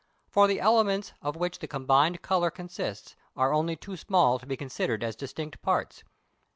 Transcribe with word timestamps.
For 0.27 0.47
the 0.47 0.59
elements 0.59 1.13
of 1.21 1.35
which 1.35 1.59
the 1.59 1.67
combined 1.67 2.23
colour 2.23 2.49
consists 2.49 3.15
are 3.35 3.53
only 3.53 3.75
too 3.75 3.95
small 3.95 4.39
to 4.39 4.47
be 4.47 4.57
considered 4.57 5.03
as 5.03 5.15
distinct 5.15 5.61
parts. 5.61 6.03